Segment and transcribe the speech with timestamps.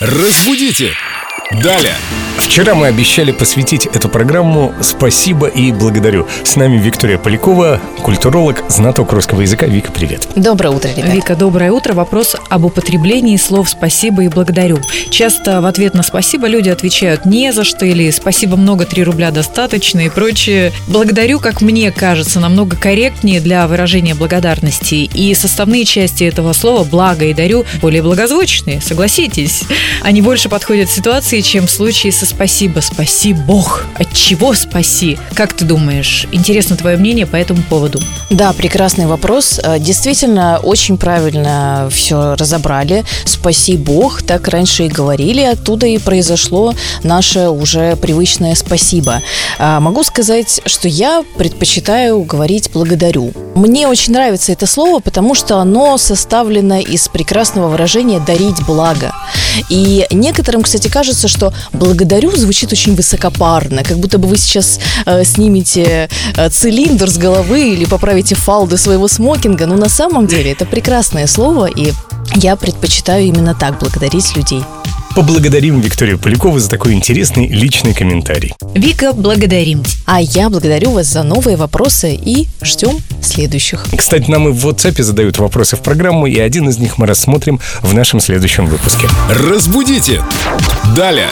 [0.00, 0.94] Разбудите!
[1.52, 1.94] Далее!
[2.38, 6.26] Вчера мы обещали посвятить эту программу «Спасибо и благодарю».
[6.44, 9.66] С нами Виктория Полякова, культуролог, знаток русского языка.
[9.66, 10.28] Вика, привет.
[10.36, 11.12] Доброе утро, ребята.
[11.12, 11.94] Вика, доброе утро.
[11.94, 14.78] Вопрос об употреблении слов «спасибо» и «благодарю».
[15.10, 19.30] Часто в ответ на «спасибо» люди отвечают «не за что» или «спасибо много, 3 рубля
[19.30, 20.72] достаточно» и прочее.
[20.88, 25.08] «Благодарю», как мне кажется, намного корректнее для выражения благодарности.
[25.12, 29.62] И составные части этого слова «благо» и «дарю» более благозвучные, согласитесь.
[30.02, 32.80] Они больше подходят ситуации, чем в случае со спасибо.
[32.80, 33.84] Спаси Бог.
[33.98, 35.18] От чего спаси?
[35.34, 36.26] Как ты думаешь?
[36.32, 38.00] Интересно твое мнение по этому поводу.
[38.30, 39.60] Да, прекрасный вопрос.
[39.62, 43.04] Э, действительно, очень правильно все разобрали.
[43.24, 45.42] Спаси Бог, так раньше и говорили.
[45.42, 49.22] Оттуда и произошло наше уже привычное спасибо.
[49.58, 53.32] А, могу сказать, что я предпочитаю говорить благодарю.
[53.54, 59.14] Мне очень нравится это слово, потому что оно составлено из прекрасного выражения «дарить благо».
[59.70, 60.88] И некоторым, кстати,
[61.26, 67.08] кажется, что «благодарю» звучит очень высокопарно, как будто бы вы сейчас э, снимете э, цилиндр
[67.08, 71.92] с головы или поправите фалды своего смокинга, но на самом деле это прекрасное слово, и
[72.36, 74.62] я предпочитаю именно так благодарить людей.
[75.16, 78.52] Поблагодарим Викторию Полякову за такой интересный личный комментарий.
[78.74, 79.82] Вика, благодарим.
[80.04, 83.84] А я благодарю вас за новые вопросы и ждем следующих.
[83.96, 87.60] Кстати, нам и в WhatsApp задают вопросы в программу, и один из них мы рассмотрим
[87.82, 89.08] в нашем следующем выпуске.
[89.28, 90.22] Разбудите!
[90.94, 91.30] Далее!